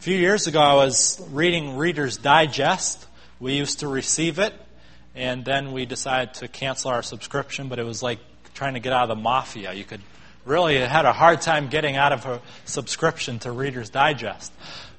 [0.00, 3.06] A few years ago, I was reading Reader's Digest.
[3.38, 4.54] We used to receive it,
[5.14, 8.18] and then we decided to cancel our subscription, but it was like
[8.54, 9.74] trying to get out of the mafia.
[9.74, 10.00] You could
[10.46, 14.50] really had a hard time getting out of a subscription to Reader's Digest.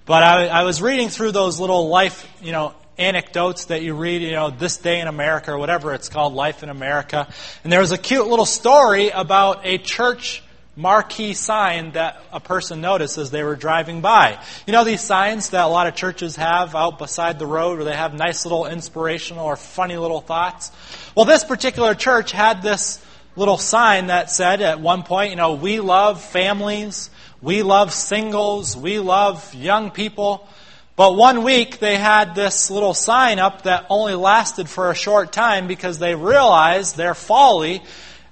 [0.06, 4.22] But I, I was reading through those little life, you know, anecdotes that you read,
[4.22, 7.28] you know, this day in America or whatever it's called, Life in America.
[7.64, 10.44] And there was a cute little story about a church
[10.76, 14.42] marquee sign that a person noticed as they were driving by.
[14.66, 17.86] You know these signs that a lot of churches have out beside the road where
[17.86, 20.72] they have nice little inspirational or funny little thoughts?
[21.16, 23.04] Well, this particular church had this
[23.36, 27.10] little sign that said at one point, you know, we love families,
[27.42, 30.48] we love singles, we love young people.
[30.96, 35.32] But one week they had this little sign up that only lasted for a short
[35.32, 37.82] time because they realized their folly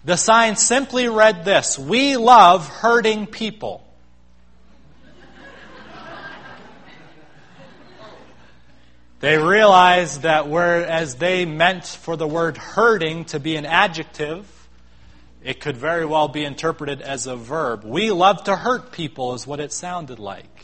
[0.05, 3.85] the sign simply read this We love hurting people.
[9.19, 14.47] They realized that whereas they meant for the word hurting to be an adjective,
[15.43, 17.83] it could very well be interpreted as a verb.
[17.83, 20.63] We love to hurt people, is what it sounded like.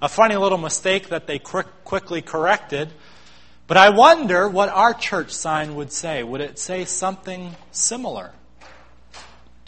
[0.00, 2.88] A funny little mistake that they quick, quickly corrected.
[3.66, 6.22] But I wonder what our church sign would say.
[6.22, 8.32] Would it say something similar?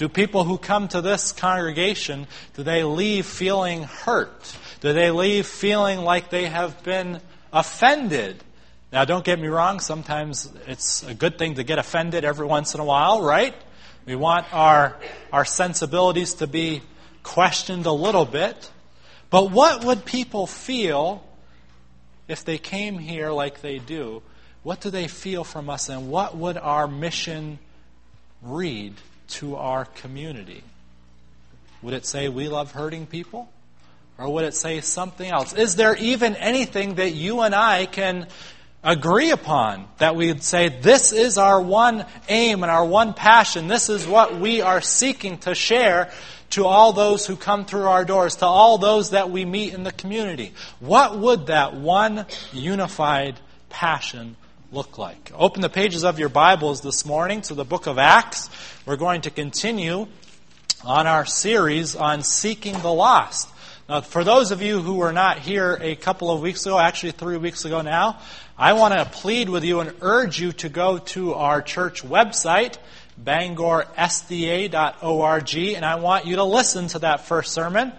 [0.00, 4.56] Do people who come to this congregation, do they leave feeling hurt?
[4.80, 7.20] Do they leave feeling like they have been
[7.52, 8.42] offended?
[8.94, 12.72] Now, don't get me wrong, sometimes it's a good thing to get offended every once
[12.72, 13.54] in a while, right?
[14.06, 14.96] We want our,
[15.34, 16.80] our sensibilities to be
[17.22, 18.70] questioned a little bit.
[19.28, 21.22] But what would people feel
[22.26, 24.22] if they came here like they do?
[24.62, 27.58] What do they feel from us, and what would our mission
[28.40, 28.94] read
[29.30, 30.62] to our community?
[31.82, 33.48] Would it say we love hurting people?
[34.18, 35.54] Or would it say something else?
[35.54, 38.26] Is there even anything that you and I can
[38.84, 43.66] agree upon that we'd say this is our one aim and our one passion?
[43.66, 46.10] This is what we are seeking to share
[46.50, 49.84] to all those who come through our doors, to all those that we meet in
[49.84, 50.52] the community.
[50.80, 53.38] What would that one unified
[53.70, 54.36] passion
[54.72, 55.32] look like?
[55.34, 58.48] Open the pages of your Bibles this morning to the book of Acts.
[58.86, 60.06] We're going to continue
[60.84, 63.48] on our series on seeking the lost.
[63.88, 67.10] Now, for those of you who were not here a couple of weeks ago, actually
[67.12, 68.20] three weeks ago now,
[68.56, 72.78] I want to plead with you and urge you to go to our church website,
[73.20, 77.92] bangorsda.org, and I want you to listen to that first sermon.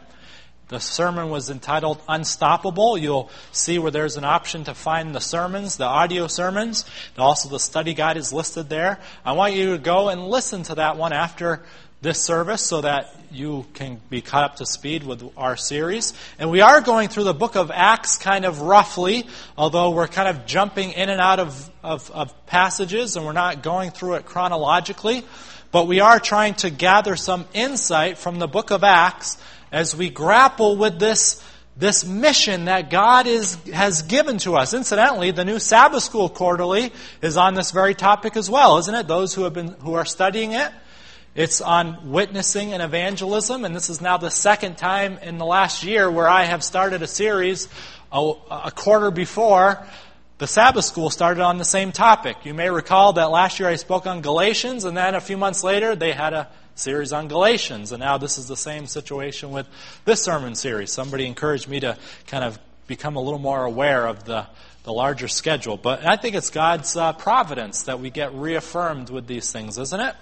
[0.72, 2.98] The sermon was entitled Unstoppable.
[2.98, 6.86] You'll see where there's an option to find the sermons, the audio sermons.
[7.14, 8.98] and Also, the study guide is listed there.
[9.26, 11.62] I want you to go and listen to that one after
[12.02, 16.14] this service so that you can be caught up to speed with our series.
[16.40, 19.28] And we are going through the book of Acts kind of roughly,
[19.58, 23.62] although we're kind of jumping in and out of, of, of passages and we're not
[23.62, 25.26] going through it chronologically.
[25.74, 29.38] But we are trying to gather some insight from the book of Acts
[29.72, 31.44] as we grapple with this,
[31.78, 34.74] this mission that God is, has given to us.
[34.74, 39.08] Incidentally, the new Sabbath School Quarterly is on this very topic as well, isn't it?
[39.08, 40.72] Those who have been, who are studying it.
[41.34, 45.82] It's on witnessing and evangelism, and this is now the second time in the last
[45.82, 47.70] year where I have started a series
[48.12, 49.82] a, a quarter before
[50.40, 52.36] the Sabbath school started on the same topic.
[52.44, 55.64] You may recall that last year I spoke on Galatians, and then a few months
[55.64, 56.50] later they had a
[56.82, 57.92] series on Galatians.
[57.92, 59.68] And now this is the same situation with
[60.06, 60.92] this sermon series.
[60.92, 61.98] Somebody encouraged me to
[62.28, 64.48] kind of become a little more aware of the,
[64.84, 65.78] the larger schedule.
[65.78, 70.00] But I think it's God's uh, providence that we get reaffirmed with these things, isn't
[70.00, 70.16] it?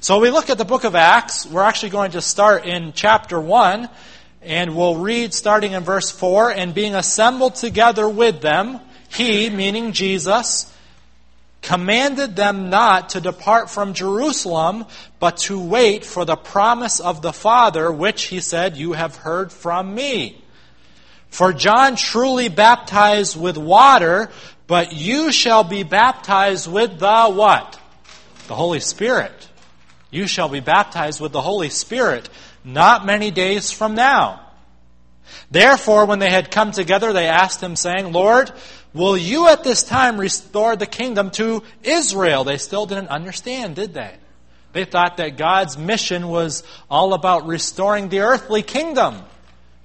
[0.00, 1.46] So we look at the book of Acts.
[1.46, 3.88] We're actually going to start in chapter 1.
[4.42, 9.92] And we'll read starting in verse 4 and being assembled together with them, he, meaning
[9.92, 10.72] Jesus,
[11.66, 14.86] commanded them not to depart from Jerusalem,
[15.18, 19.52] but to wait for the promise of the Father, which he said, You have heard
[19.52, 20.42] from me.
[21.28, 24.30] For John truly baptized with water,
[24.68, 27.78] but you shall be baptized with the what?
[28.46, 29.48] The Holy Spirit.
[30.12, 32.28] You shall be baptized with the Holy Spirit
[32.64, 34.40] not many days from now.
[35.50, 38.52] Therefore, when they had come together, they asked him, saying, Lord,
[38.94, 42.44] Will you at this time restore the kingdom to Israel?
[42.44, 44.14] They still didn't understand, did they?
[44.72, 49.22] They thought that God's mission was all about restoring the earthly kingdom.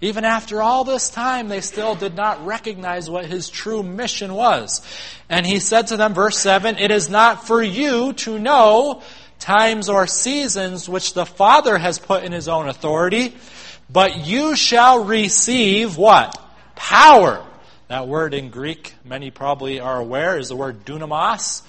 [0.02, 4.82] Even after all this time, they still did not recognize what his true mission was.
[5.30, 9.04] And he said to them, verse 7, It is not for you to know
[9.40, 13.36] times or seasons which the Father has put in his own authority,
[13.90, 16.38] but you shall receive what?
[16.82, 17.46] power.
[17.92, 21.62] That word in Greek, many probably are aware, is the word dunamis,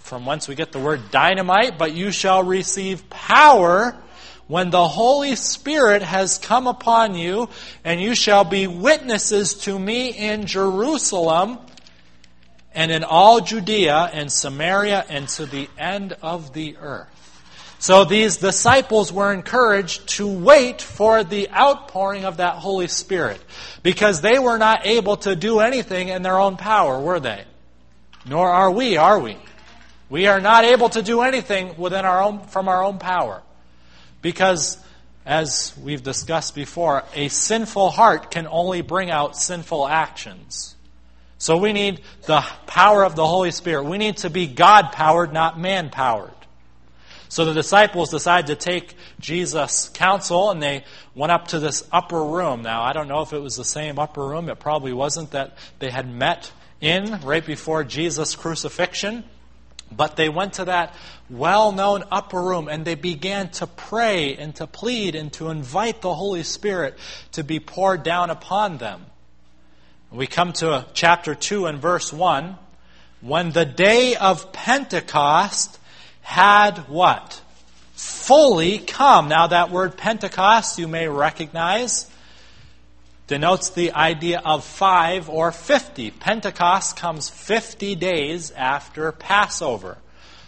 [0.00, 1.78] from whence we get the word dynamite.
[1.78, 3.96] But you shall receive power
[4.46, 7.48] when the Holy Spirit has come upon you,
[7.82, 11.58] and you shall be witnesses to me in Jerusalem
[12.74, 17.13] and in all Judea and Samaria and to the end of the earth.
[17.84, 23.38] So these disciples were encouraged to wait for the outpouring of that Holy Spirit
[23.82, 27.44] because they were not able to do anything in their own power, were they?
[28.24, 29.36] Nor are we, are we?
[30.08, 33.42] We are not able to do anything within our own, from our own power.
[34.22, 34.78] Because,
[35.26, 40.74] as we've discussed before, a sinful heart can only bring out sinful actions.
[41.36, 43.84] So we need the power of the Holy Spirit.
[43.84, 46.30] We need to be God powered, not man powered.
[47.34, 50.84] So the disciples decided to take Jesus' counsel and they
[51.16, 52.62] went up to this upper room.
[52.62, 54.48] Now, I don't know if it was the same upper room.
[54.48, 59.24] It probably wasn't that they had met in right before Jesus' crucifixion.
[59.90, 60.94] But they went to that
[61.28, 66.02] well known upper room and they began to pray and to plead and to invite
[66.02, 66.96] the Holy Spirit
[67.32, 69.06] to be poured down upon them.
[70.12, 72.56] We come to chapter 2 and verse 1.
[73.22, 75.80] When the day of Pentecost
[76.24, 77.40] had what?
[77.92, 79.28] Fully come.
[79.28, 82.10] Now, that word Pentecost you may recognize
[83.26, 86.10] denotes the idea of five or fifty.
[86.10, 89.98] Pentecost comes 50 days after Passover.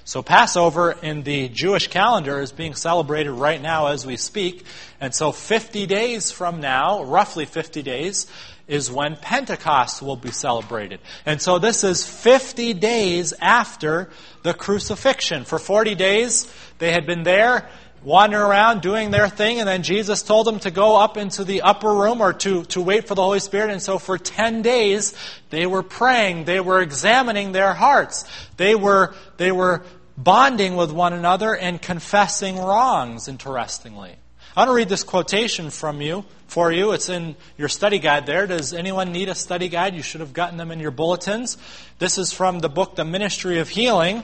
[0.04, 4.64] So, Passover in the Jewish calendar is being celebrated right now as we speak.
[4.98, 8.26] And so, 50 days from now, roughly 50 days,
[8.68, 11.00] is when Pentecost will be celebrated.
[11.24, 14.10] And so, this is 50 days after
[14.42, 15.44] the crucifixion.
[15.44, 17.68] For 40 days, they had been there
[18.02, 21.62] wandering around doing their thing, and then Jesus told them to go up into the
[21.62, 23.70] upper room or to, to wait for the Holy Spirit.
[23.70, 25.14] And so for 10 days,
[25.50, 28.24] they were praying, they were examining their hearts,
[28.56, 29.84] they were, they were
[30.16, 34.16] bonding with one another and confessing wrongs, interestingly.
[34.56, 36.92] I want to read this quotation from you for you.
[36.92, 38.46] It's in your study guide there.
[38.46, 39.94] Does anyone need a study guide?
[39.94, 41.58] You should have gotten them in your bulletins.
[41.98, 44.22] This is from the book The Ministry of Healing.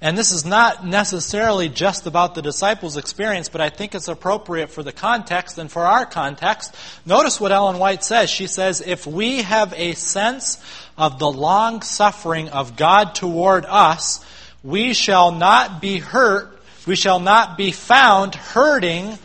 [0.00, 4.70] And this is not necessarily just about the disciples' experience, but I think it's appropriate
[4.70, 6.74] for the context and for our context.
[7.04, 8.30] Notice what Ellen White says.
[8.30, 10.56] She says, If we have a sense
[10.96, 14.24] of the long suffering of God toward us,
[14.64, 19.18] we shall not be hurt, we shall not be found hurting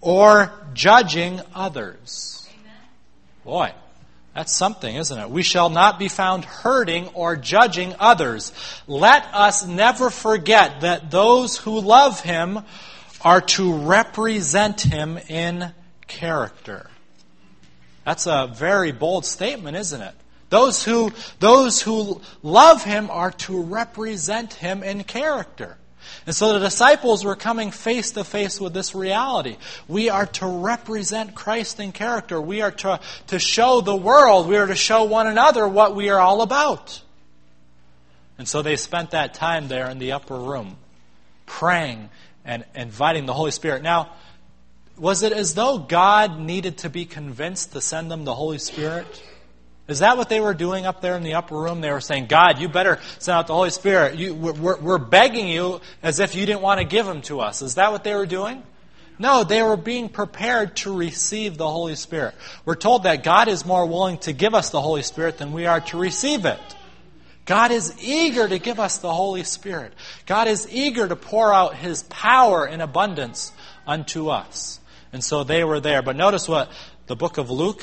[0.00, 2.48] or judging others.
[3.44, 3.72] Boy,
[4.34, 5.30] that's something, isn't it?
[5.30, 8.52] We shall not be found hurting or judging others.
[8.86, 12.60] Let us never forget that those who love him
[13.22, 15.72] are to represent him in
[16.06, 16.88] character.
[18.04, 20.14] That's a very bold statement, isn't it?
[20.48, 25.76] Those who, those who love him are to represent him in character.
[26.26, 29.56] And so the disciples were coming face to face with this reality.
[29.88, 32.40] We are to represent Christ in character.
[32.40, 36.08] We are to, to show the world, we are to show one another what we
[36.10, 37.02] are all about.
[38.38, 40.78] And so they spent that time there in the upper room,
[41.44, 42.08] praying
[42.44, 43.82] and inviting the Holy Spirit.
[43.82, 44.12] Now,
[44.96, 49.22] was it as though God needed to be convinced to send them the Holy Spirit?
[49.90, 51.80] Is that what they were doing up there in the upper room?
[51.80, 54.16] They were saying, God, you better send out the Holy Spirit.
[54.16, 57.62] You, we're, we're begging you as if you didn't want to give him to us.
[57.62, 58.62] Is that what they were doing?
[59.18, 62.34] No, they were being prepared to receive the Holy Spirit.
[62.64, 65.66] We're told that God is more willing to give us the Holy Spirit than we
[65.66, 66.58] are to receive it.
[67.44, 69.92] God is eager to give us the Holy Spirit.
[70.24, 73.52] God is eager to pour out His power in abundance
[73.86, 74.80] unto us.
[75.12, 76.00] And so they were there.
[76.00, 76.70] But notice what
[77.06, 77.82] the book of Luke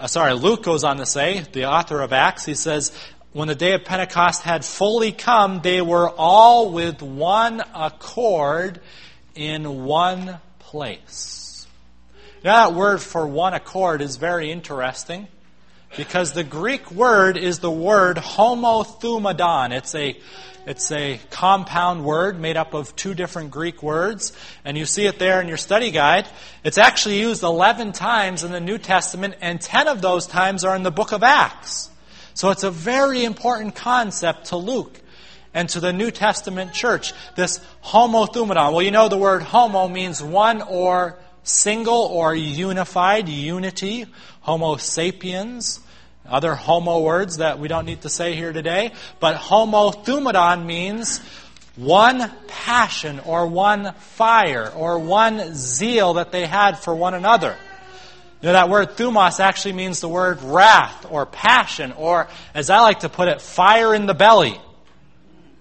[0.00, 2.92] uh, sorry, Luke goes on to say, the author of Acts, he says,
[3.32, 8.80] when the day of Pentecost had fully come, they were all with one accord
[9.34, 11.66] in one place.
[12.42, 15.28] Now, that word for one accord is very interesting
[15.96, 19.72] because the Greek word is the word homothumadon.
[19.72, 20.16] It's a
[20.66, 24.32] it's a compound word made up of two different Greek words,
[24.64, 26.26] and you see it there in your study guide.
[26.64, 30.74] It's actually used 11 times in the New Testament, and 10 of those times are
[30.74, 31.88] in the book of Acts.
[32.34, 35.00] So it's a very important concept to Luke
[35.54, 38.72] and to the New Testament church, this homothumadon.
[38.72, 44.06] Well, you know the word homo means one or single or unified, unity,
[44.40, 45.78] homo sapiens
[46.28, 48.92] other homo words that we don't need to say here today.
[49.20, 51.20] But homo thumadon means
[51.76, 57.56] one passion or one fire or one zeal that they had for one another.
[58.40, 62.80] You know, that word thumos actually means the word wrath or passion, or as I
[62.80, 64.60] like to put it, fire in the belly.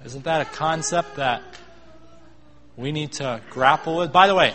[0.04, 1.42] Isn't that a concept that
[2.76, 4.12] we need to grapple with?
[4.12, 4.54] By the way,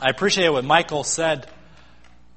[0.00, 1.46] I appreciate what Michael said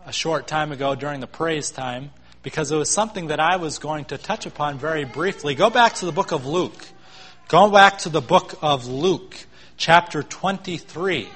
[0.06, 2.12] a short time ago during the praise time
[2.46, 5.56] because it was something that I was going to touch upon very briefly.
[5.56, 6.86] Go back to the book of Luke.
[7.48, 9.36] Go back to the book of Luke,
[9.78, 11.28] chapter 23.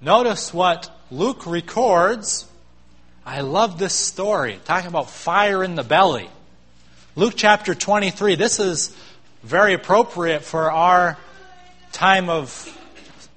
[0.00, 2.46] Notice what Luke records.
[3.26, 6.30] I love this story, talking about fire in the belly.
[7.16, 8.36] Luke chapter 23.
[8.36, 8.96] This is
[9.42, 11.18] very appropriate for our
[11.90, 12.70] time of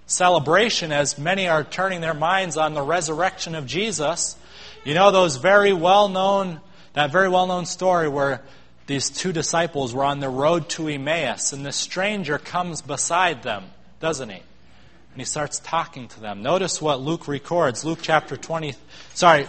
[0.06, 4.38] celebration as many are turning their minds on the resurrection of Jesus.
[4.86, 6.62] You know those very well known
[6.98, 8.42] that very well known story where
[8.88, 13.66] these two disciples were on the road to Emmaus and the stranger comes beside them,
[14.00, 14.38] doesn't he?
[14.38, 16.42] And he starts talking to them.
[16.42, 17.86] Notice what Luke records.
[17.86, 18.74] Luke chapter 20
[19.14, 19.46] Sorry,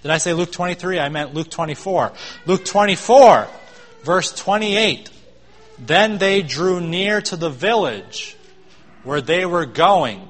[0.00, 0.98] did I say Luke 23?
[0.98, 2.12] I meant Luke 24.
[2.46, 3.48] Luke 24
[4.02, 5.10] verse 28.
[5.78, 8.34] Then they drew near to the village
[9.04, 10.26] where they were going,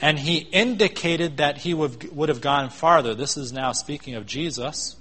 [0.00, 3.14] and he indicated that he would, would have gone farther.
[3.14, 4.95] This is now speaking of Jesus.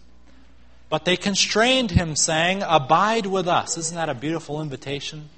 [0.90, 3.78] But they constrained him, saying, Abide with us.
[3.78, 5.30] Isn't that a beautiful invitation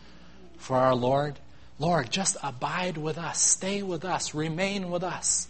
[0.57, 1.39] for our Lord?
[1.79, 5.47] Lord, just abide with us, stay with us, remain with us,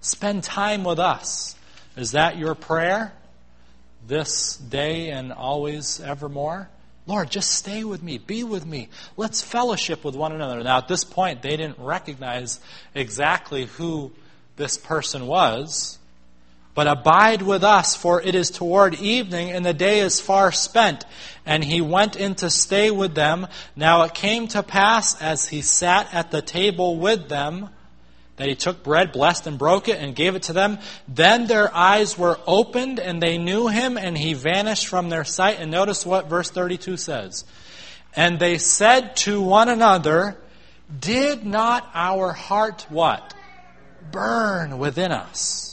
[0.00, 1.54] spend time with us.
[1.96, 3.12] Is that your prayer
[4.06, 6.68] this day and always evermore?
[7.06, 8.88] Lord, just stay with me, be with me.
[9.16, 10.62] Let's fellowship with one another.
[10.62, 12.60] Now, at this point, they didn't recognize
[12.94, 14.12] exactly who
[14.56, 15.98] this person was.
[16.74, 21.04] But abide with us, for it is toward evening, and the day is far spent.
[21.44, 23.46] And he went in to stay with them.
[23.76, 27.68] Now it came to pass, as he sat at the table with them,
[28.36, 30.78] that he took bread, blessed and broke it, and gave it to them.
[31.06, 35.60] Then their eyes were opened, and they knew him, and he vanished from their sight.
[35.60, 37.44] And notice what verse 32 says.
[38.16, 40.38] And they said to one another,
[40.98, 43.34] Did not our heart what?
[44.10, 45.71] Burn within us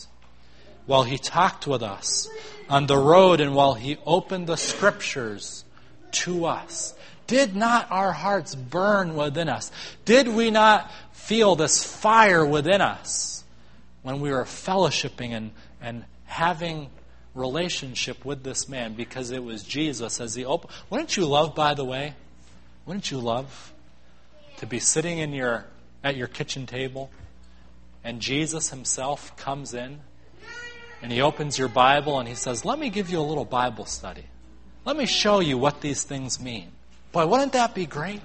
[0.89, 2.27] while he talked with us
[2.67, 5.63] on the road and while he opened the scriptures
[6.10, 6.96] to us.
[7.27, 9.72] Did not our hearts burn within us?
[10.03, 13.43] Did we not feel this fire within us
[14.01, 16.89] when we were fellowshipping and, and having
[17.36, 20.74] relationship with this man because it was Jesus as he opened.
[20.89, 22.15] Wouldn't you love, by the way?
[22.88, 23.74] Wouldn't you love
[24.58, 25.65] to be sitting in your
[26.03, 27.12] at your kitchen table
[28.03, 30.00] and Jesus himself comes in
[31.01, 33.86] and he opens your Bible and he says, Let me give you a little Bible
[33.86, 34.25] study.
[34.86, 36.72] Let me show you what these things mean.
[37.12, 38.22] Boy, wouldn't that be great?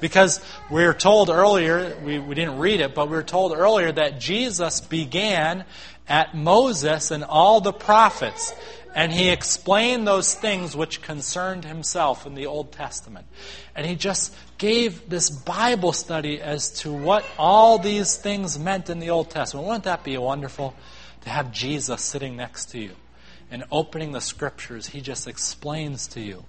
[0.00, 0.40] Because
[0.70, 4.20] we were told earlier, we, we didn't read it, but we were told earlier that
[4.20, 5.64] Jesus began
[6.08, 8.54] at Moses and all the prophets.
[8.94, 13.26] And he explained those things which concerned himself in the Old Testament.
[13.74, 18.98] And he just gave this Bible study as to what all these things meant in
[18.98, 19.66] the Old Testament.
[19.66, 20.74] Wouldn't that be wonderful
[21.26, 22.92] to have Jesus sitting next to you
[23.50, 24.86] and opening the scriptures?
[24.86, 26.44] He just explains to you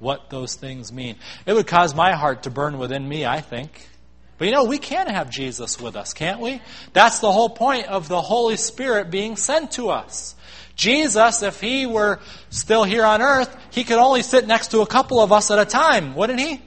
[0.00, 1.14] what those things mean.
[1.46, 3.88] It would cause my heart to burn within me, I think.
[4.36, 6.60] But you know, we can have Jesus with us, can't we?
[6.92, 10.34] That's the whole point of the Holy Spirit being sent to us.
[10.74, 12.18] Jesus, if he were
[12.50, 15.60] still here on earth, he could only sit next to a couple of us at
[15.60, 16.60] a time, wouldn't he?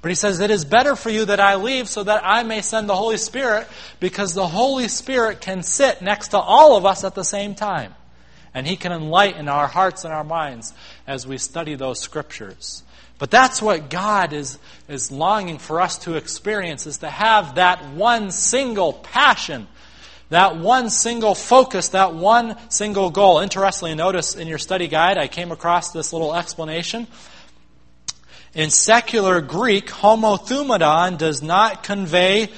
[0.00, 2.62] But he says, It is better for you that I leave so that I may
[2.62, 3.66] send the Holy Spirit,
[4.00, 7.94] because the Holy Spirit can sit next to all of us at the same time.
[8.54, 10.72] And He can enlighten our hearts and our minds
[11.06, 12.82] as we study those scriptures.
[13.18, 17.84] But that's what God is, is longing for us to experience, is to have that
[17.94, 19.66] one single passion,
[20.28, 23.40] that one single focus, that one single goal.
[23.40, 27.08] Interestingly, notice in your study guide, I came across this little explanation.
[28.54, 32.50] In secular Greek, homothumadon does not convey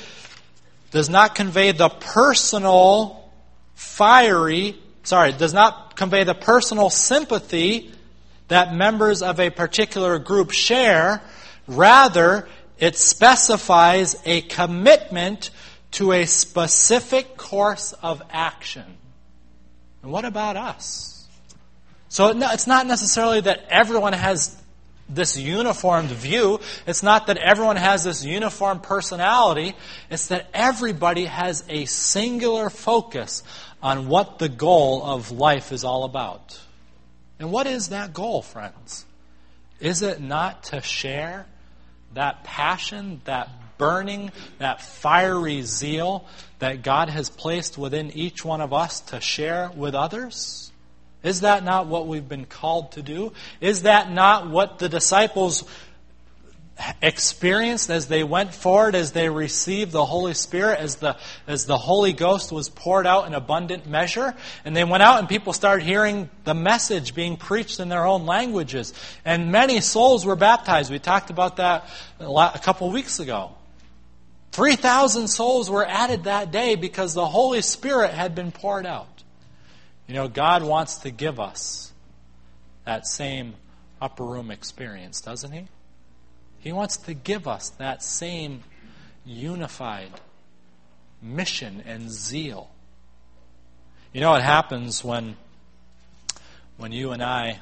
[0.91, 3.31] does not convey the personal
[3.75, 7.93] fiery sorry, does not convey the personal sympathy
[8.49, 11.23] that members of a particular group share.
[11.67, 15.51] Rather, it specifies a commitment
[15.93, 18.85] to a specific course of action.
[20.03, 21.27] And what about us?
[22.09, 24.60] So it's not necessarily that everyone has
[25.15, 26.61] this uniformed view.
[26.87, 29.75] It's not that everyone has this uniform personality.
[30.11, 33.43] It's that everybody has a singular focus
[33.83, 36.61] on what the goal of life is all about.
[37.39, 39.07] And what is that goal, friends?
[39.81, 41.47] Is it not to share
[42.13, 43.49] that passion, that
[43.79, 46.27] burning, that fiery zeal
[46.59, 50.70] that God has placed within each one of us to share with others?
[51.23, 53.33] Is that not what we've been called to do?
[53.61, 55.65] Is that not what the disciples
[57.03, 61.77] experienced as they went forward, as they received the Holy Spirit, as the, as the
[61.77, 64.35] Holy Ghost was poured out in abundant measure.
[64.65, 68.27] And they went out and people started hearing the message being preached in their own
[68.27, 68.95] languages.
[69.25, 70.91] And many souls were baptized.
[70.91, 73.53] We talked about that a couple weeks ago.
[74.53, 79.07] 3,000 souls were added that day because the Holy Spirit had been poured out.
[80.11, 81.93] You know, God wants to give us
[82.85, 83.55] that same
[84.03, 85.69] upper room experience, doesn't He?
[86.59, 88.65] He wants to give us that same
[89.25, 90.11] unified
[91.23, 92.73] mission and zeal.
[94.13, 95.37] You know what happens when
[96.77, 97.61] when you and I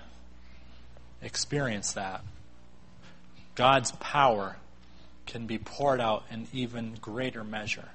[1.21, 2.23] experience that?
[3.57, 4.57] God's power
[5.27, 7.91] can be poured out in even greater measure.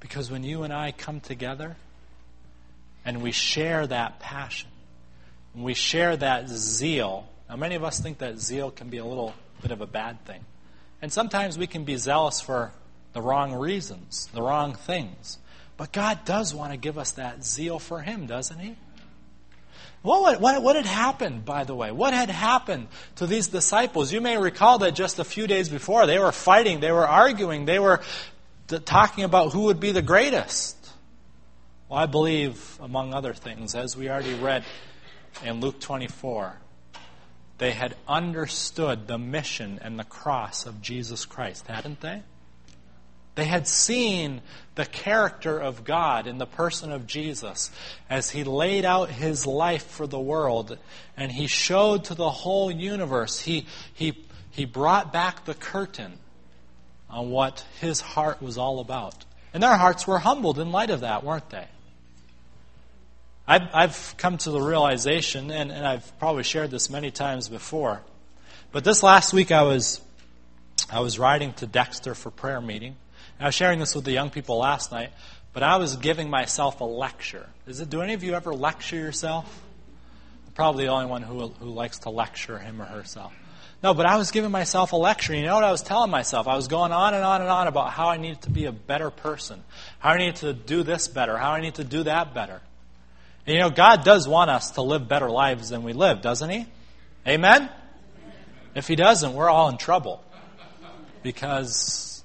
[0.00, 1.76] Because when you and I come together
[3.04, 4.68] and we share that passion,
[5.54, 9.04] and we share that zeal, now many of us think that zeal can be a
[9.04, 10.40] little bit of a bad thing.
[11.02, 12.72] And sometimes we can be zealous for
[13.12, 15.38] the wrong reasons, the wrong things.
[15.76, 18.76] But God does want to give us that zeal for Him, doesn't He?
[20.02, 21.90] What, what, what, had happened, by the way?
[21.90, 24.12] What had happened to these disciples?
[24.12, 27.64] You may recall that just a few days before, they were fighting, they were arguing,
[27.64, 28.02] they were
[28.84, 30.73] talking about who would be the greatest.
[31.88, 34.64] Well, I believe, among other things, as we already read
[35.44, 36.56] in Luke 24,
[37.58, 42.22] they had understood the mission and the cross of Jesus Christ, hadn't they?
[43.34, 44.40] They had seen
[44.76, 47.70] the character of God in the person of Jesus
[48.08, 50.78] as he laid out his life for the world
[51.16, 53.40] and he showed to the whole universe.
[53.40, 56.18] He, he, he brought back the curtain
[57.10, 59.24] on what his heart was all about.
[59.52, 61.66] And their hearts were humbled in light of that, weren't they?
[63.46, 68.02] I've, I've come to the realization, and, and I've probably shared this many times before,
[68.72, 70.00] but this last week I was,
[70.90, 72.96] I was riding to Dexter for prayer meeting.
[73.38, 75.10] I was sharing this with the young people last night,
[75.52, 77.46] but I was giving myself a lecture.
[77.66, 79.62] Is it, do any of you ever lecture yourself?
[80.46, 83.32] I'm probably the only one who, who likes to lecture him or herself.
[83.82, 85.34] No, but I was giving myself a lecture.
[85.34, 86.48] You know what I was telling myself?
[86.48, 88.72] I was going on and on and on about how I needed to be a
[88.72, 89.62] better person,
[89.98, 92.62] how I needed to do this better, how I need to do that better.
[93.46, 96.48] And you know, God does want us to live better lives than we live, doesn't
[96.48, 96.66] He?
[97.26, 97.68] Amen?
[98.74, 100.22] If He doesn't, we're all in trouble.
[101.22, 102.22] Because,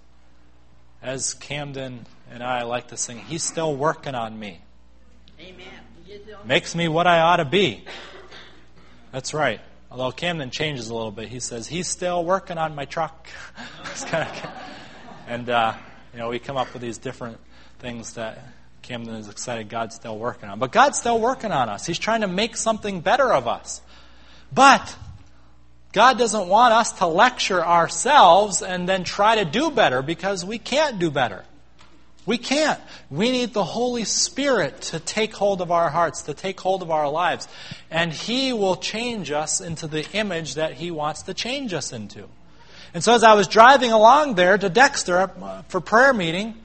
[1.01, 4.59] as Camden and I like to sing, He's still working on me.
[5.39, 5.67] Amen.
[6.45, 7.83] Makes me what I ought to be.
[9.11, 9.61] That's right.
[9.91, 13.27] Although Camden changes a little bit, he says, He's still working on my truck.
[15.27, 15.73] and, uh,
[16.13, 17.37] you know, we come up with these different
[17.79, 18.43] things that
[18.89, 20.57] Camden is excited God's still working on.
[20.57, 21.85] But God's still working on us.
[21.85, 23.81] He's trying to make something better of us.
[24.51, 24.95] But
[25.91, 30.57] God doesn't want us to lecture ourselves and then try to do better because we
[30.57, 31.45] can't do better.
[32.25, 32.79] We can't.
[33.11, 36.89] We need the Holy Spirit to take hold of our hearts, to take hold of
[36.89, 37.47] our lives.
[37.91, 42.27] And He will change us into the image that He wants to change us into.
[42.95, 45.29] And so as I was driving along there to Dexter
[45.67, 46.55] for prayer meeting,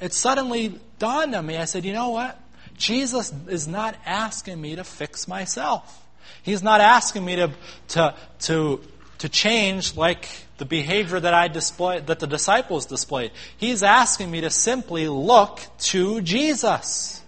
[0.00, 1.56] it suddenly dawned on me.
[1.56, 2.38] I said, you know what?
[2.76, 6.02] Jesus is not asking me to fix myself.
[6.42, 7.50] He's not asking me to,
[7.88, 8.80] to, to,
[9.18, 10.28] to change like
[10.58, 13.32] the behavior that I displayed, that the disciples displayed.
[13.56, 17.22] He's asking me to simply look to Jesus.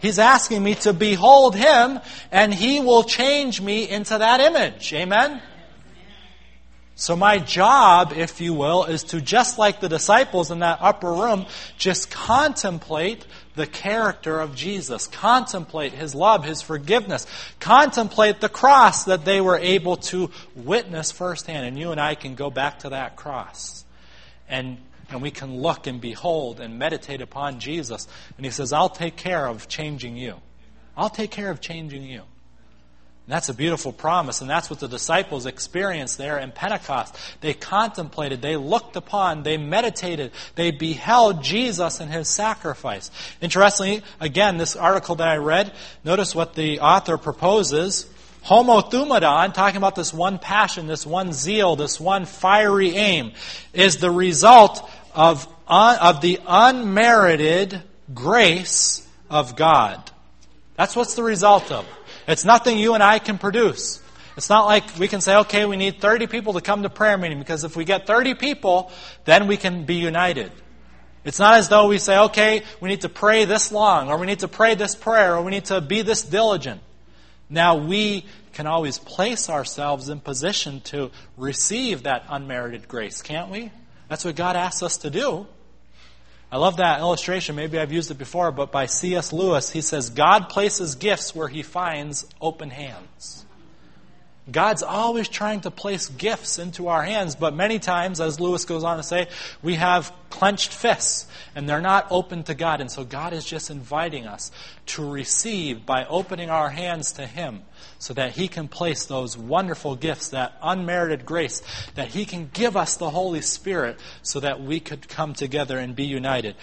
[0.00, 2.00] He's asking me to behold Him,
[2.32, 4.92] and He will change me into that image.
[4.92, 5.42] Amen?
[7.00, 11.12] So, my job, if you will, is to, just like the disciples in that upper
[11.12, 17.24] room, just contemplate the character of Jesus, contemplate His love, His forgiveness,
[17.60, 21.66] contemplate the cross that they were able to witness firsthand.
[21.66, 23.84] And you and I can go back to that cross.
[24.48, 28.08] And, and we can look and behold and meditate upon Jesus.
[28.36, 30.34] And He says, I'll take care of changing you.
[30.96, 32.22] I'll take care of changing you.
[33.28, 37.14] And that's a beautiful promise, and that's what the disciples experienced there in Pentecost.
[37.42, 43.10] They contemplated, they looked upon, they meditated, they beheld Jesus and his sacrifice.
[43.42, 48.06] Interestingly, again, this article that I read, notice what the author proposes.
[48.46, 53.32] Homothumadon, talking about this one passion, this one zeal, this one fiery aim,
[53.74, 57.82] is the result of, un, of the unmerited
[58.14, 60.10] grace of God.
[60.76, 61.84] That's what's the result of.
[62.28, 64.02] It's nothing you and I can produce.
[64.36, 67.18] It's not like we can say, okay, we need 30 people to come to prayer
[67.18, 68.92] meeting because if we get 30 people,
[69.24, 70.52] then we can be united.
[71.24, 74.26] It's not as though we say, okay, we need to pray this long, or we
[74.26, 76.80] need to pray this prayer, or we need to be this diligent.
[77.50, 83.72] Now we can always place ourselves in position to receive that unmerited grace, can't we?
[84.08, 85.46] That's what God asks us to do.
[86.50, 87.56] I love that illustration.
[87.56, 89.32] Maybe I've used it before, but by C.S.
[89.32, 93.44] Lewis, he says, God places gifts where he finds open hands.
[94.50, 98.82] God's always trying to place gifts into our hands, but many times, as Lewis goes
[98.82, 99.28] on to say,
[99.62, 102.80] we have clenched fists and they're not open to God.
[102.80, 104.50] And so God is just inviting us
[104.86, 107.62] to receive by opening our hands to Him
[107.98, 111.62] so that He can place those wonderful gifts, that unmerited grace,
[111.94, 115.94] that He can give us the Holy Spirit so that we could come together and
[115.94, 116.56] be united.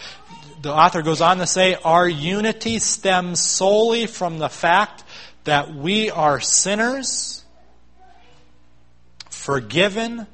[0.62, 5.04] The author goes on to say, Our unity stems solely from the fact
[5.44, 7.45] that we are sinners
[9.46, 10.26] forgiven.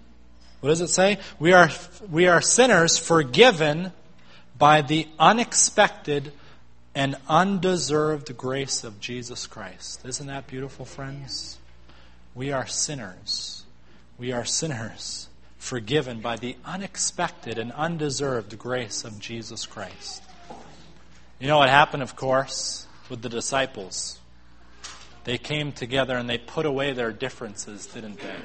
[0.61, 1.19] What does it say?
[1.37, 1.69] We are,
[2.09, 3.91] we are sinners forgiven
[4.57, 6.31] by the unexpected
[6.95, 10.05] and undeserved grace of Jesus Christ.
[10.05, 11.59] Isn't that beautiful, friends?
[12.33, 13.65] We are sinners.
[14.17, 20.23] We are sinners forgiven by the unexpected and undeserved grace of Jesus Christ.
[21.37, 24.19] You know what happened, of course, with the disciples?
[25.25, 28.35] They came together and they put away their differences, didn't they?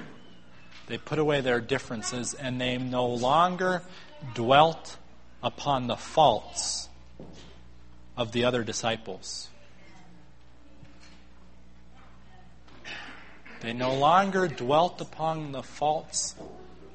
[0.87, 3.83] They put away their differences and they no longer
[4.35, 4.96] dwelt
[5.42, 6.88] upon the faults
[8.16, 9.49] of the other disciples.
[13.61, 16.35] They no longer dwelt upon the faults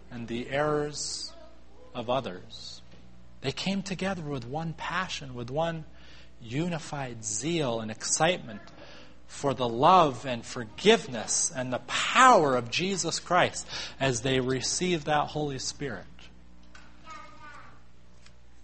[0.09, 1.33] and the errors
[1.93, 2.81] of others.
[3.41, 5.85] They came together with one passion, with one
[6.41, 8.61] unified zeal and excitement
[9.31, 13.65] for the love and forgiveness and the power of Jesus Christ
[13.99, 16.05] as they receive that Holy Spirit.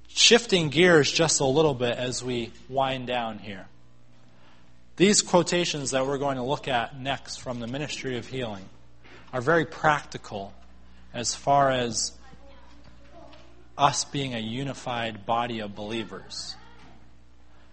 [0.09, 3.65] Shifting gears just a little bit as we wind down here.
[4.97, 8.65] These quotations that we're going to look at next from the Ministry of Healing
[9.31, 10.53] are very practical
[11.13, 12.11] as far as
[13.77, 16.55] us being a unified body of believers.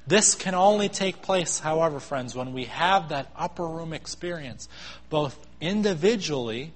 [0.06, 4.68] This can only take place, however, friends, when we have that upper room experience,
[5.08, 6.72] both individually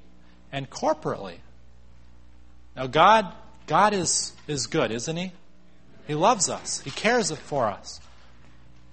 [0.50, 1.36] and corporately.
[2.74, 3.30] Now, God,
[3.66, 5.32] God is, is good, isn't He?
[6.06, 8.00] He loves us, He cares for us.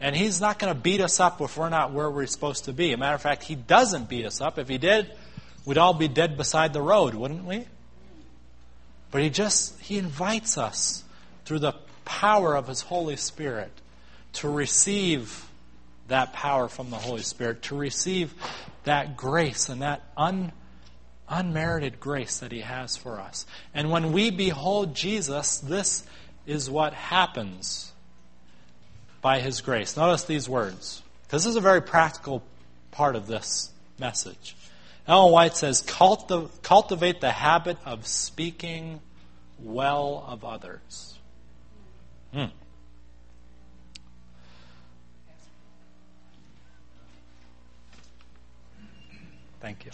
[0.01, 2.73] And He's not going to beat us up if we're not where we're supposed to
[2.73, 2.89] be.
[2.89, 4.59] As a matter of fact, He doesn't beat us up.
[4.59, 5.09] If He did,
[5.63, 7.65] we'd all be dead beside the road, wouldn't we?
[9.11, 11.05] But He just, He invites us
[11.45, 13.71] through the power of His Holy Spirit
[14.35, 15.45] to receive
[16.07, 18.33] that power from the Holy Spirit, to receive
[18.83, 20.51] that grace and that un,
[21.27, 23.45] unmerited grace that He has for us.
[23.73, 26.05] And when we behold Jesus, this
[26.45, 27.91] is what happens
[29.21, 29.97] by His grace.
[29.97, 32.43] Notice these words, because this is a very practical
[32.91, 34.55] part of this message.
[35.07, 39.01] Ellen White says, cultivate the habit of speaking
[39.59, 41.15] well of others.
[42.33, 42.45] Hmm.
[49.65, 49.91] Thank you.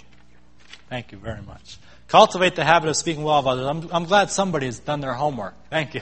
[0.89, 1.77] Thank you very much.
[2.10, 3.65] Cultivate the habit of speaking well of others.
[3.65, 5.53] I'm, I'm glad somebody's done their homework.
[5.69, 6.01] Thank you.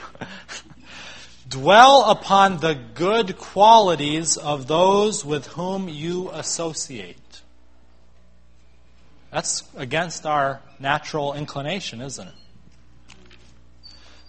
[1.48, 7.42] Dwell upon the good qualities of those with whom you associate.
[9.30, 12.34] That's against our natural inclination, isn't it?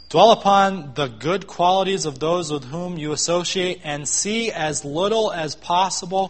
[0.10, 5.32] Dwell upon the good qualities of those with whom you associate and see as little
[5.32, 6.30] as possible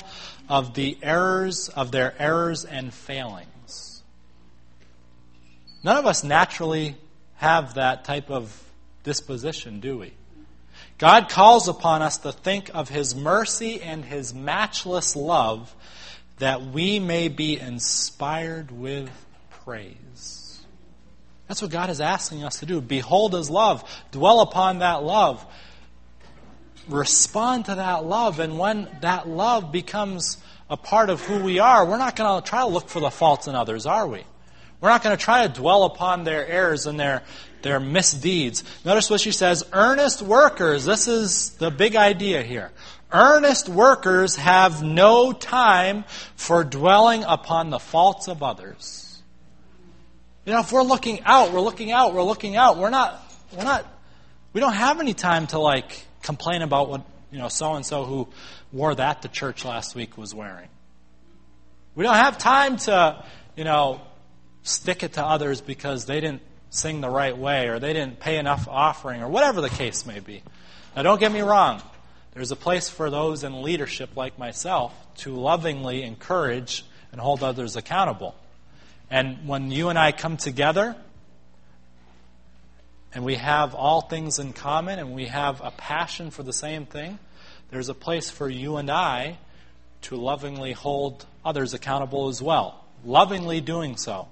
[0.51, 4.03] of the errors, of their errors and failings.
[5.81, 6.97] None of us naturally
[7.35, 8.53] have that type of
[9.05, 10.11] disposition, do we?
[10.97, 15.73] God calls upon us to think of His mercy and His matchless love
[16.39, 19.09] that we may be inspired with
[19.63, 20.59] praise.
[21.47, 22.81] That's what God is asking us to do.
[22.81, 25.45] Behold His love, dwell upon that love
[26.87, 28.39] respond to that love.
[28.39, 30.37] And when that love becomes
[30.69, 33.11] a part of who we are, we're not going to try to look for the
[33.11, 34.23] faults in others, are we?
[34.79, 37.21] We're not going to try to dwell upon their errors and their,
[37.61, 38.63] their misdeeds.
[38.83, 40.85] Notice what she says earnest workers.
[40.85, 42.71] This is the big idea here.
[43.11, 49.21] Earnest workers have no time for dwelling upon the faults of others.
[50.45, 53.21] You know, if we're looking out, we're looking out, we're looking out, we're not,
[53.55, 53.85] we're not,
[54.53, 58.05] we don't have any time to like complain about what, you know, so and so
[58.05, 58.27] who
[58.71, 60.69] wore that to church last week was wearing.
[61.95, 63.23] We don't have time to,
[63.55, 64.01] you know,
[64.63, 68.37] stick it to others because they didn't sing the right way or they didn't pay
[68.37, 70.41] enough offering or whatever the case may be.
[70.95, 71.81] Now, don't get me wrong.
[72.33, 77.75] There's a place for those in leadership like myself to lovingly encourage and hold others
[77.75, 78.35] accountable.
[79.09, 80.95] And when you and I come together
[83.13, 86.85] and we have all things in common and we have a passion for the same
[86.85, 87.19] thing,
[87.69, 89.37] there's a place for you and I
[90.03, 92.83] to lovingly hold others accountable as well.
[93.03, 94.27] Lovingly doing so.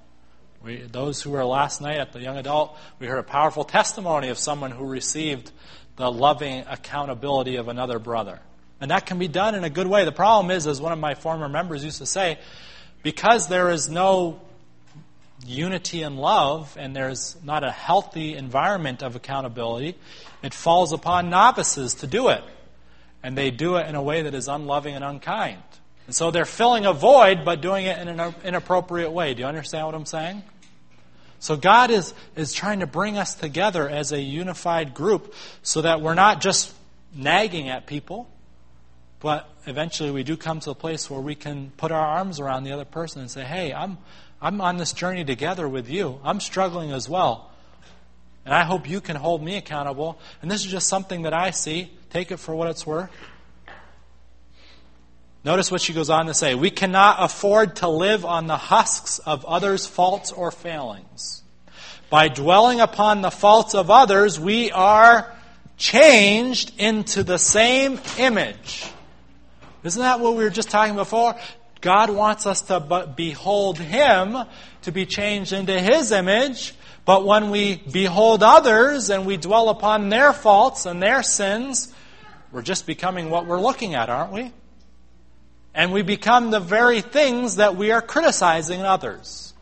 [0.63, 4.29] We, those who were last night at the young adult, we heard a powerful testimony
[4.29, 5.51] of someone who received
[5.95, 8.39] the loving accountability of another brother.
[8.81, 10.05] And that can be done in a good way.
[10.05, 12.39] The problem is, as one of my former members used to say,
[13.03, 14.41] because there is no
[15.45, 19.97] unity and love and there's not a healthy environment of accountability,
[20.43, 22.43] it falls upon novices to do it.
[23.21, 25.62] And they do it in a way that is unloving and unkind.
[26.08, 29.34] And so they're filling a void, but doing it in an inappropriate way.
[29.34, 30.43] Do you understand what I'm saying?
[31.39, 36.02] So God is, is trying to bring us together as a unified group so that
[36.02, 36.73] we're not just
[37.13, 38.30] nagging at people,
[39.19, 42.63] but eventually we do come to a place where we can put our arms around
[42.63, 43.97] the other person and say, hey, I'm,
[44.41, 46.19] I'm on this journey together with you.
[46.23, 47.52] I'm struggling as well.
[48.45, 50.19] And I hope you can hold me accountable.
[50.41, 51.91] And this is just something that I see.
[52.10, 53.12] Take it for what it's worth.
[55.43, 56.56] Notice what she goes on to say.
[56.56, 61.43] We cannot afford to live on the husks of others' faults or failings.
[62.10, 65.32] By dwelling upon the faults of others, we are
[65.78, 68.86] changed into the same image.
[69.84, 71.36] Isn't that what we were just talking before?
[71.81, 74.37] God wants us to behold Him,
[74.83, 76.73] to be changed into His image.
[77.05, 81.93] But when we behold others and we dwell upon their faults and their sins,
[82.51, 84.51] we're just becoming what we're looking at, aren't we?
[85.73, 89.53] And we become the very things that we are criticizing in others.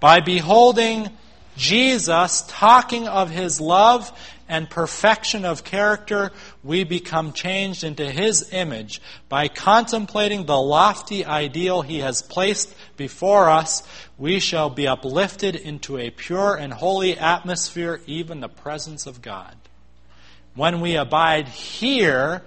[0.00, 1.10] By beholding
[1.56, 4.12] Jesus talking of his love
[4.54, 6.30] and perfection of character,
[6.62, 9.00] we become changed into his image.
[9.28, 13.82] By contemplating the lofty ideal he has placed before us,
[14.16, 19.56] we shall be uplifted into a pure and holy atmosphere, even the presence of God.
[20.54, 22.42] When we abide here,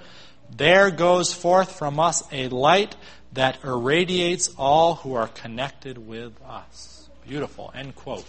[0.56, 2.96] there goes forth from us a light
[3.34, 7.10] that irradiates all who are connected with us.
[7.28, 7.70] Beautiful.
[7.76, 8.24] End quote.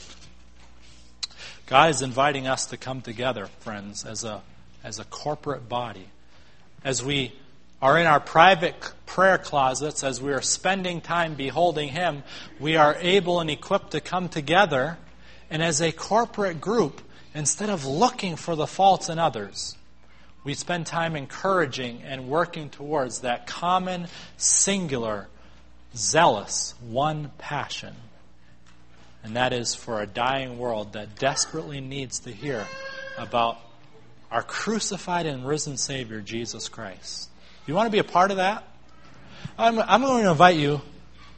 [1.68, 4.40] God is inviting us to come together, friends, as a,
[4.82, 6.08] as a corporate body.
[6.82, 7.34] As we
[7.82, 12.22] are in our private prayer closets, as we are spending time beholding Him,
[12.58, 14.96] we are able and equipped to come together
[15.50, 17.02] and as a corporate group,
[17.34, 19.76] instead of looking for the faults in others,
[20.44, 25.28] we spend time encouraging and working towards that common, singular,
[25.94, 27.94] zealous, one passion.
[29.22, 32.66] And that is for a dying world that desperately needs to hear
[33.16, 33.58] about
[34.30, 37.28] our crucified and risen Savior, Jesus Christ.
[37.66, 38.64] You want to be a part of that?
[39.58, 40.80] I'm, I'm going to invite you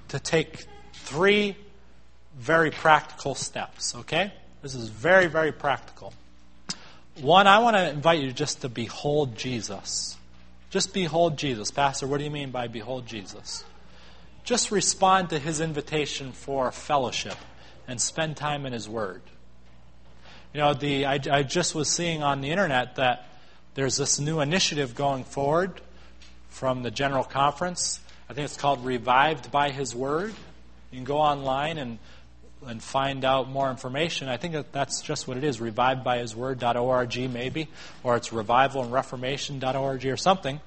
[0.08, 1.56] to take three
[2.38, 4.32] very practical steps, okay?
[4.62, 6.12] This is very, very practical.
[7.20, 10.16] One, I want to invite you just to behold Jesus.
[10.70, 11.70] Just behold Jesus.
[11.70, 13.64] Pastor, what do you mean by behold Jesus?
[14.44, 17.36] Just respond to his invitation for fellowship
[17.90, 19.20] and spend time in his word.
[20.54, 23.26] You know, the I, I just was seeing on the internet that
[23.74, 25.80] there's this new initiative going forward
[26.48, 28.00] from the General Conference.
[28.28, 30.32] I think it's called Revived by His Word.
[30.90, 31.98] You can go online and
[32.66, 37.68] and find out more information, I think that that's just what it is revivedbyhisword.org, maybe,
[38.02, 40.60] or it's revivalandreformation.org or something.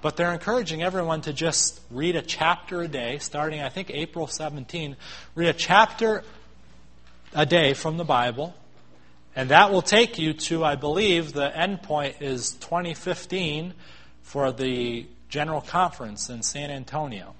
[0.00, 4.28] But they're encouraging everyone to just read a chapter a day, starting, I think, April
[4.28, 4.96] 17.
[5.34, 6.22] Read a chapter
[7.32, 8.54] a day from the Bible,
[9.36, 13.74] and that will take you to, I believe, the end point is 2015
[14.22, 17.34] for the General Conference in San Antonio.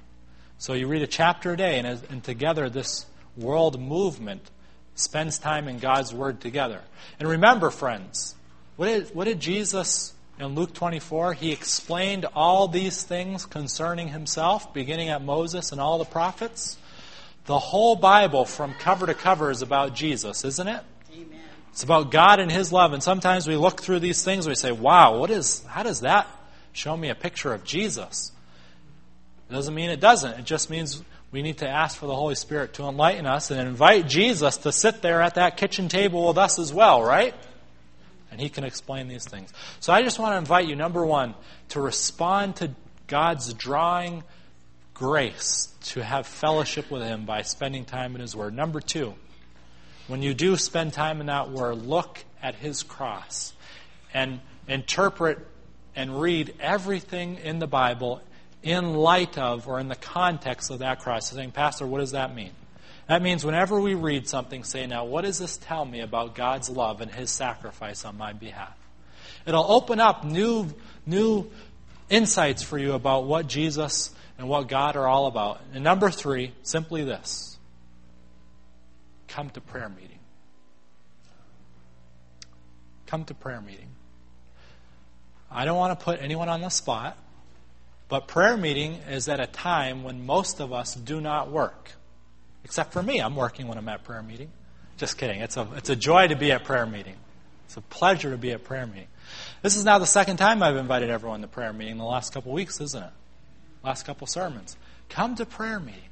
[0.58, 4.50] So you read a chapter a day, and, and together this world movement
[4.94, 6.82] spends time in God's Word together.
[7.18, 8.36] And remember, friends,
[8.76, 11.34] what did, what did Jesus in Luke 24?
[11.34, 16.76] He explained all these things concerning himself, beginning at Moses and all the prophets.
[17.46, 20.82] The whole Bible, from cover to cover, is about Jesus, isn't it?
[21.12, 21.40] Amen.
[21.72, 22.92] It's about God and His love.
[22.92, 26.00] And sometimes we look through these things and we say, wow, what is, how does
[26.00, 26.26] that
[26.72, 28.32] show me a picture of Jesus?
[29.48, 30.38] It doesn't mean it doesn't.
[30.38, 33.60] It just means we need to ask for the Holy Spirit to enlighten us and
[33.60, 37.34] invite Jesus to sit there at that kitchen table with us as well, right?
[38.30, 39.52] And he can explain these things.
[39.80, 41.34] So I just want to invite you, number one,
[41.70, 42.70] to respond to
[43.06, 44.22] God's drawing,
[45.00, 48.54] grace to have fellowship with Him by spending time in His Word.
[48.54, 49.14] Number two,
[50.08, 53.54] when you do spend time in that Word, look at His cross
[54.12, 55.38] and interpret
[55.96, 58.20] and read everything in the Bible
[58.62, 61.30] in light of or in the context of that cross.
[61.30, 62.50] Saying, Pastor, what does that mean?
[63.08, 66.68] That means whenever we read something, say, now, what does this tell me about God's
[66.68, 68.76] love and His sacrifice on my behalf?
[69.46, 70.68] It'll open up new,
[71.06, 71.50] new
[72.10, 74.10] insights for you about what Jesus
[74.40, 75.60] and what God are all about.
[75.74, 77.58] And number three, simply this
[79.28, 80.18] come to prayer meeting.
[83.06, 83.88] Come to prayer meeting.
[85.50, 87.18] I don't want to put anyone on the spot,
[88.08, 91.92] but prayer meeting is at a time when most of us do not work.
[92.64, 94.50] Except for me, I'm working when I'm at prayer meeting.
[94.96, 95.40] Just kidding.
[95.40, 97.16] It's a, it's a joy to be at prayer meeting.
[97.66, 99.08] It's a pleasure to be at prayer meeting.
[99.60, 102.32] This is now the second time I've invited everyone to prayer meeting in the last
[102.32, 103.12] couple weeks, isn't it?
[103.82, 104.76] Last couple sermons.
[105.08, 106.02] Come to prayer meeting.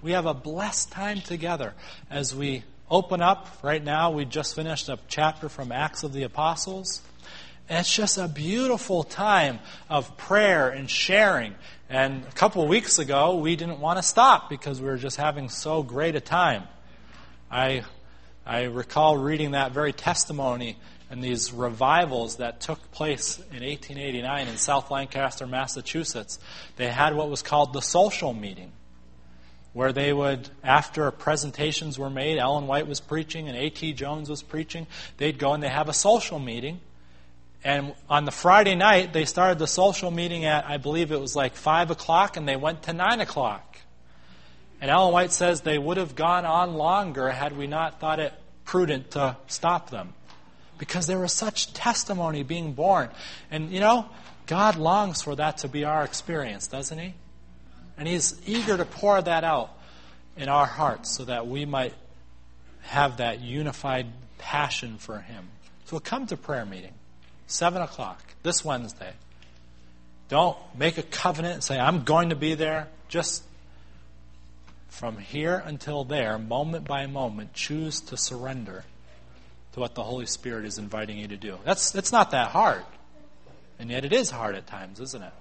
[0.00, 1.74] We have a blessed time together
[2.08, 3.48] as we open up.
[3.62, 7.02] Right now, we just finished a chapter from Acts of the Apostles.
[7.68, 9.58] It's just a beautiful time
[9.90, 11.56] of prayer and sharing.
[11.88, 15.16] And a couple of weeks ago, we didn't want to stop because we were just
[15.16, 16.62] having so great a time.
[17.50, 17.82] I,
[18.44, 20.76] I recall reading that very testimony
[21.10, 26.38] and these revivals that took place in 1889 in South Lancaster, Massachusetts.
[26.76, 28.72] They had what was called the social meeting,
[29.72, 33.92] where they would, after presentations were made, Ellen White was preaching and A.T.
[33.92, 34.86] Jones was preaching,
[35.18, 36.80] they'd go and they have a social meeting
[37.66, 41.34] and on the Friday night, they started the social meeting at, I believe it was
[41.34, 43.78] like 5 o'clock, and they went to 9 o'clock.
[44.80, 48.32] And Ellen White says they would have gone on longer had we not thought it
[48.64, 50.14] prudent to stop them.
[50.78, 53.08] Because there was such testimony being borne.
[53.50, 54.06] And, you know,
[54.46, 57.14] God longs for that to be our experience, doesn't He?
[57.96, 59.70] And He's eager to pour that out
[60.36, 61.94] in our hearts so that we might
[62.82, 64.06] have that unified
[64.38, 65.48] passion for Him.
[65.86, 66.92] So come to prayer meeting.
[67.46, 69.12] 7 o'clock this Wednesday.
[70.28, 72.88] Don't make a covenant and say, I'm going to be there.
[73.08, 73.44] Just
[74.88, 78.84] from here until there, moment by moment, choose to surrender
[79.76, 81.58] to what the Holy Spirit is inviting you to do.
[81.62, 82.82] That's, that's not that hard.
[83.78, 85.32] And yet it is hard at times, isn't it?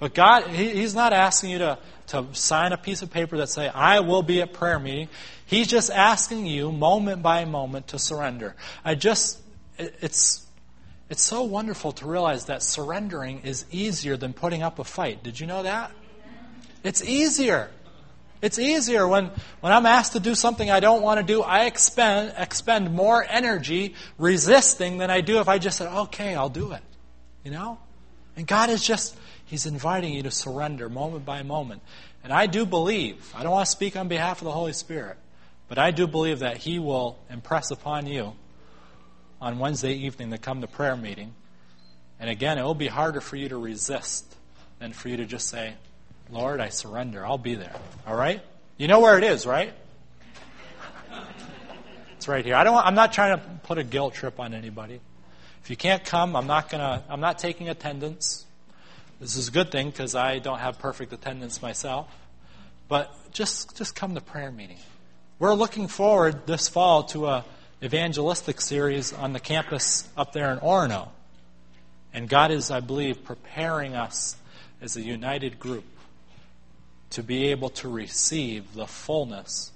[0.00, 3.48] But God, he, He's not asking you to, to sign a piece of paper that
[3.50, 5.08] say, I will be at prayer meeting.
[5.46, 8.56] He's just asking you, moment by moment, to surrender.
[8.84, 9.38] I just,
[9.78, 10.44] it, it's,
[11.08, 15.22] it's so wonderful to realize that surrendering is easier than putting up a fight.
[15.22, 15.92] Did you know that?
[16.82, 17.70] It's easier.
[18.40, 21.64] It's easier when, when I'm asked to do something I don't want to do, I
[21.64, 26.72] expend, expend more energy resisting than I do if I just said, okay, I'll do
[26.72, 26.82] it.
[27.44, 27.78] You know?
[28.36, 31.82] And God is just, He's inviting you to surrender moment by moment.
[32.22, 35.16] And I do believe, I don't want to speak on behalf of the Holy Spirit,
[35.68, 38.34] but I do believe that He will impress upon you
[39.40, 41.34] on Wednesday evening to come to prayer meeting.
[42.20, 44.36] And again, it will be harder for you to resist
[44.78, 45.74] than for you to just say,
[46.30, 47.24] Lord, I surrender.
[47.24, 47.74] I'll be there.
[48.06, 48.42] All right?
[48.76, 49.72] You know where it is, right?
[52.16, 52.56] It's right here.
[52.56, 55.00] I don't I'm not trying to put a guilt trip on anybody.
[55.62, 58.44] If you can't come, I'm not gonna I'm not taking attendance.
[59.20, 62.08] This is a good thing because I don't have perfect attendance myself.
[62.88, 64.78] But just just come to prayer meeting.
[65.38, 67.44] We're looking forward this fall to a
[67.82, 71.08] evangelistic series on the campus up there in Orono.
[72.12, 74.34] And God is, I believe, preparing us
[74.80, 75.84] as a united group
[77.10, 79.72] to be able to receive the fullness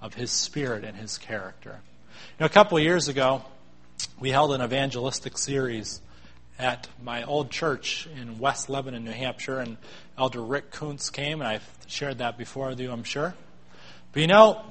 [0.00, 1.80] of His Spirit and His character.
[2.14, 3.44] You know, a couple of years ago,
[4.18, 6.00] we held an evangelistic series
[6.58, 9.76] at my old church in West Lebanon, New Hampshire, and
[10.18, 13.34] Elder Rick Kuntz came, and I've shared that before with you, I'm sure.
[14.12, 14.62] But you know,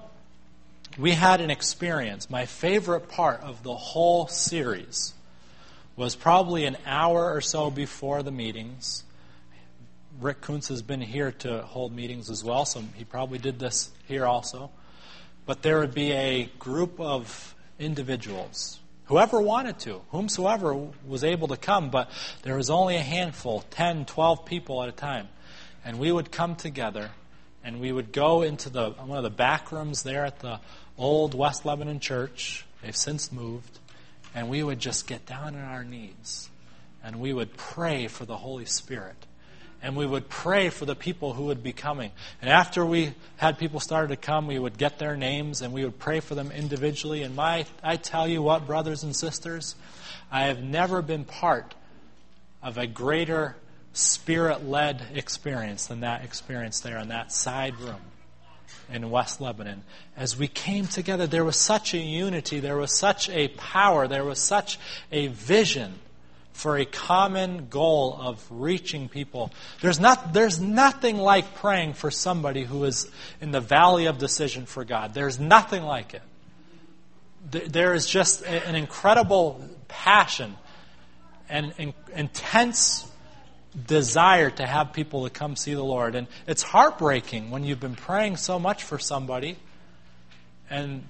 [0.98, 2.30] we had an experience.
[2.30, 5.14] My favorite part of the whole series
[5.96, 9.04] was probably an hour or so before the meetings.
[10.20, 13.90] Rick Kuntz has been here to hold meetings as well, so he probably did this
[14.08, 14.70] here also.
[15.46, 20.74] But there would be a group of individuals, whoever wanted to, whomsoever
[21.08, 22.12] was able to come, but
[22.44, 25.30] there was only a handful 10, 12 people at a time.
[25.86, 27.12] And we would come together
[27.64, 30.60] and we would go into the one of the back rooms there at the
[30.98, 32.66] old West Lebanon church.
[32.82, 33.80] They've since moved,
[34.36, 36.50] and we would just get down on our knees
[37.04, 39.26] and we would pray for the Holy Spirit.
[39.82, 42.12] And we would pray for the people who would be coming.
[42.42, 45.86] And after we had people started to come, we would get their names and we
[45.86, 47.24] would pray for them individually.
[47.24, 49.76] And my, I tell you what, brothers and sisters,
[50.32, 51.76] I have never been part
[52.62, 53.56] of a greater
[53.94, 58.02] spirit led experience than that experience there in that side room
[58.92, 59.84] in West Lebanon.
[60.18, 64.24] As we came together, there was such a unity, there was such a power, there
[64.24, 64.80] was such
[65.12, 65.94] a vision
[66.60, 69.50] for a common goal of reaching people.
[69.80, 74.66] There's, not, there's nothing like praying for somebody who is in the valley of decision
[74.66, 75.14] for God.
[75.14, 76.22] There's nothing like it.
[77.72, 80.58] There is just an incredible passion
[81.48, 83.10] and intense
[83.88, 86.14] desire to have people to come see the Lord.
[86.14, 89.56] And it's heartbreaking when you've been praying so much for somebody
[90.70, 91.06] and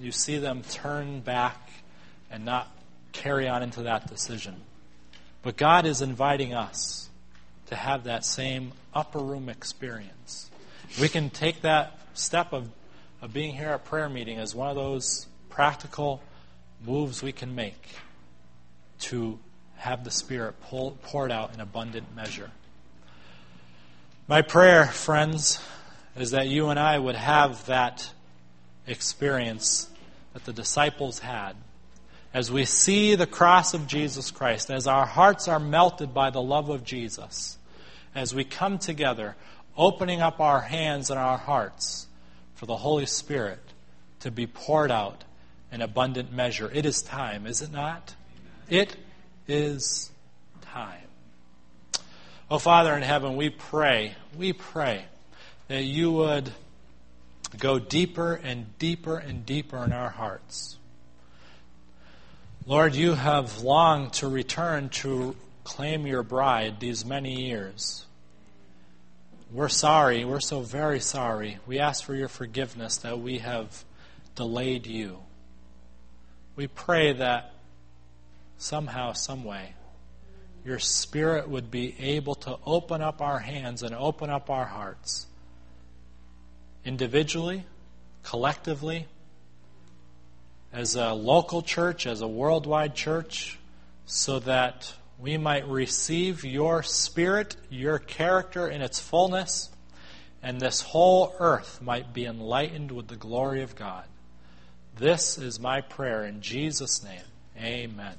[0.00, 1.70] you see them turn back
[2.32, 2.68] and not
[3.12, 4.56] carry on into that decision.
[5.42, 7.08] But God is inviting us
[7.66, 10.50] to have that same upper room experience.
[11.00, 12.68] We can take that step of,
[13.22, 16.22] of being here at prayer meeting as one of those practical
[16.84, 17.88] moves we can make
[19.00, 19.38] to
[19.76, 22.50] have the Spirit pull, poured out in abundant measure.
[24.26, 25.60] My prayer, friends,
[26.16, 28.10] is that you and I would have that
[28.86, 29.88] experience
[30.32, 31.54] that the disciples had.
[32.34, 36.42] As we see the cross of Jesus Christ, as our hearts are melted by the
[36.42, 37.58] love of Jesus,
[38.14, 39.34] as we come together,
[39.76, 42.06] opening up our hands and our hearts
[42.54, 43.60] for the Holy Spirit
[44.20, 45.24] to be poured out
[45.72, 46.70] in abundant measure.
[46.72, 48.14] It is time, is it not?
[48.68, 48.96] It
[49.46, 50.10] is
[50.62, 51.08] time.
[52.50, 55.04] Oh, Father in heaven, we pray, we pray
[55.68, 56.50] that you would
[57.58, 60.77] go deeper and deeper and deeper in our hearts.
[62.68, 68.04] Lord, you have longed to return to claim your bride these many years.
[69.50, 70.26] We're sorry.
[70.26, 71.60] We're so very sorry.
[71.66, 73.86] We ask for your forgiveness that we have
[74.34, 75.20] delayed you.
[76.56, 77.54] We pray that
[78.58, 79.72] somehow, someway,
[80.62, 85.26] your Spirit would be able to open up our hands and open up our hearts
[86.84, 87.64] individually,
[88.24, 89.06] collectively,
[90.78, 93.58] as a local church, as a worldwide church,
[94.06, 99.70] so that we might receive your Spirit, your character in its fullness,
[100.40, 104.04] and this whole earth might be enlightened with the glory of God.
[104.96, 107.26] This is my prayer in Jesus' name.
[107.60, 108.14] Amen.